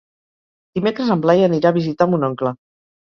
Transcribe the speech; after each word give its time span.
Dimecres 0.79 1.11
en 1.15 1.21
Blai 1.25 1.43
anirà 1.49 1.73
a 1.73 1.77
visitar 1.77 2.09
mon 2.15 2.27
oncle. 2.29 2.55